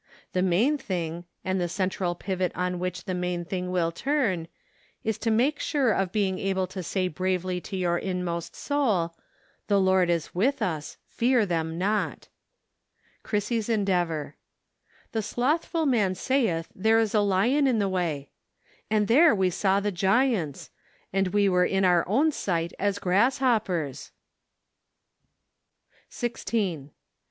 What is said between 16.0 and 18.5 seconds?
saith,' there is a lion in the way .*""